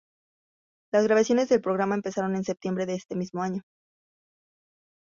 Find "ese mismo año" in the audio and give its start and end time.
2.95-3.61